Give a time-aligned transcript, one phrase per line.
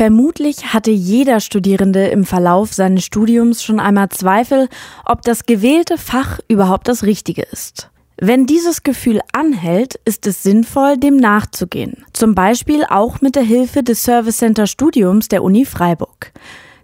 [0.00, 4.70] Vermutlich hatte jeder Studierende im Verlauf seines Studiums schon einmal Zweifel,
[5.04, 7.90] ob das gewählte Fach überhaupt das Richtige ist.
[8.16, 12.06] Wenn dieses Gefühl anhält, ist es sinnvoll, dem nachzugehen.
[12.14, 16.32] Zum Beispiel auch mit der Hilfe des Service Center Studiums der Uni Freiburg.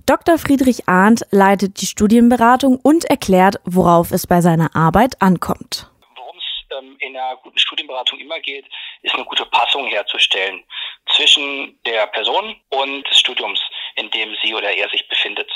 [0.05, 0.37] Dr.
[0.37, 5.91] Friedrich Arndt leitet die Studienberatung und erklärt, worauf es bei seiner Arbeit ankommt
[6.79, 8.67] ähm, in einer guten Studienberatung immer geht,
[9.03, 10.63] ist eine gute Passung herzustellen
[11.17, 13.61] zwischen der Person und des Studiums,
[13.97, 15.51] in dem sie oder er sich befindet.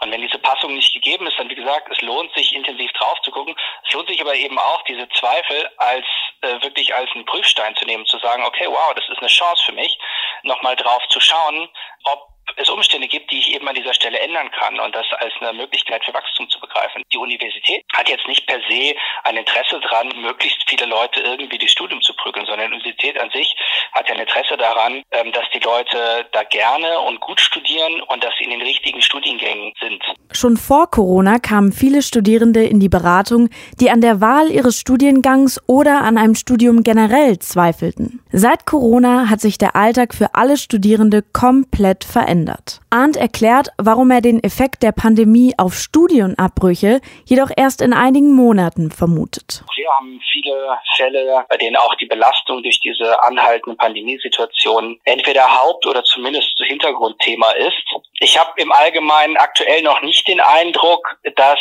[0.00, 3.20] Und wenn diese Passung nicht gegeben ist, dann wie gesagt, es lohnt sich intensiv drauf
[3.22, 3.56] zu gucken.
[3.86, 6.06] Es lohnt sich aber eben auch, diese Zweifel als
[6.42, 9.64] äh, wirklich als einen Prüfstein zu nehmen, zu sagen, okay, wow, das ist eine Chance
[9.64, 9.98] für mich,
[10.42, 11.68] nochmal drauf zu schauen,
[12.04, 12.28] ob
[12.58, 15.52] es Umstände gibt, die ich eben an dieser Stelle ändern kann und das als eine
[15.52, 17.02] Möglichkeit für Wachstum zu begreifen.
[17.12, 18.94] Die Universität hat jetzt nicht per se
[19.24, 23.30] ein Interesse daran, möglichst viele Leute irgendwie das Studium zu prügeln, sondern die Universität an
[23.30, 23.54] sich
[23.92, 28.24] hat ja ein Interesse daran, ähm, dass die Leute da gerne und gut studieren und
[28.24, 30.02] dass sie in den richtigen Studiengängen sind.
[30.32, 33.50] Schon vor Corona kamen viele Studierende in die Beratung,
[33.80, 38.20] die an der Wahl ihres Studiengangs oder an einem Studium generell zweifelten.
[38.32, 42.80] Seit Corona hat sich der Alltag für alle Studierende komplett verändert verändert.
[42.90, 48.90] Arndt erklärt, warum er den Effekt der Pandemie auf Studienabbrüche jedoch erst in einigen Monaten
[48.90, 49.62] vermutet.
[49.76, 55.86] Wir haben viele Fälle, bei denen auch die Belastung durch diese anhaltende Pandemiesituation entweder Haupt-
[55.86, 57.84] oder zumindest Hintergrundthema ist.
[58.20, 61.58] Ich habe im Allgemeinen aktuell noch nicht den Eindruck, dass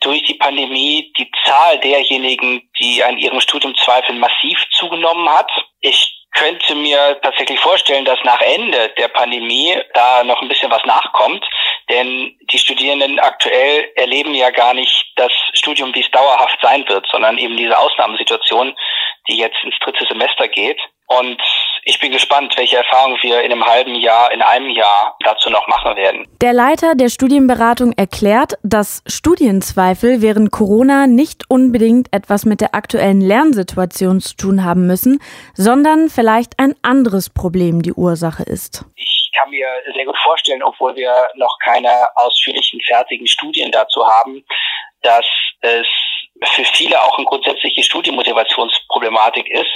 [0.00, 5.50] durch die Pandemie die Zahl derjenigen, die an ihrem Studium zweifeln, massiv zugenommen hat.
[5.80, 10.84] Ich könnte mir tatsächlich vorstellen, dass nach Ende der Pandemie da noch ein bisschen was
[10.84, 11.44] nachkommt.
[11.88, 17.06] Denn die Studierenden aktuell erleben ja gar nicht das Studium, wie es dauerhaft sein wird,
[17.10, 18.76] sondern eben diese Ausnahmesituation,
[19.28, 20.78] die jetzt ins dritte Semester geht.
[21.06, 21.42] Und
[21.84, 25.66] ich bin gespannt, welche Erfahrungen wir in einem halben Jahr, in einem Jahr dazu noch
[25.68, 26.26] machen werden.
[26.40, 33.20] Der Leiter der Studienberatung erklärt, dass Studienzweifel während Corona nicht unbedingt etwas mit der aktuellen
[33.20, 35.20] Lernsituation zu tun haben müssen,
[35.54, 38.84] sondern vielleicht ein anderes Problem die Ursache ist.
[38.96, 44.44] Ich kann mir sehr gut vorstellen, obwohl wir noch keine ausführlichen fertigen Studien dazu haben,
[45.02, 45.26] dass
[45.60, 45.86] es
[46.44, 49.70] für viele auch eine grundsätzliche Studienmotivationsproblematik ist,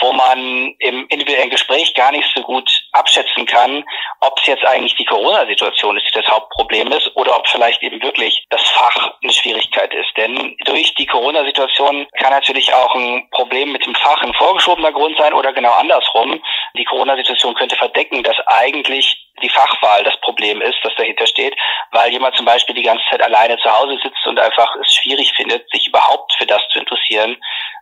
[0.00, 3.84] wo man im individuellen Gespräch gar nicht so gut abschätzen kann,
[4.20, 8.02] ob es jetzt eigentlich die Corona-Situation ist, die das Hauptproblem ist, oder ob vielleicht eben
[8.02, 10.16] wirklich das Fach eine Schwierigkeit ist.
[10.16, 15.16] Denn durch die Corona-Situation kann natürlich auch ein Problem mit dem Fach ein vorgeschobener Grund
[15.18, 16.42] sein oder genau andersrum.
[16.76, 21.54] Die Corona-Situation könnte verdecken, dass eigentlich die Fachwahl das Problem ist, das dahinter steht,
[21.92, 25.32] weil jemand zum Beispiel die ganze Zeit alleine zu Hause sitzt und einfach es schwierig
[25.36, 27.36] findet, sich überhaupt für das zu interessieren,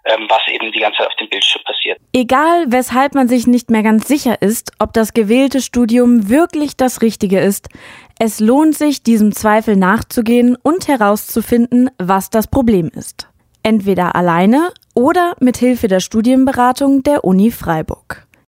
[0.05, 1.99] ähm, was eben die ganze Zeit auf dem Bildschirm passiert.
[2.13, 7.03] Egal, weshalb man sich nicht mehr ganz sicher ist, ob das gewählte Studium wirklich das
[7.03, 7.69] Richtige ist,
[8.19, 13.29] es lohnt sich, diesem Zweifel nachzugehen und herauszufinden, was das Problem ist.
[13.63, 18.26] Entweder alleine oder mit Hilfe der Studienberatung der Uni Freiburg.